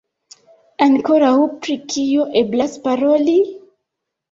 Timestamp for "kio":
1.93-2.27